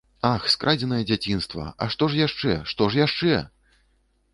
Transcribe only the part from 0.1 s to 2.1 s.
Ах, скрадзенае дзяцінства, а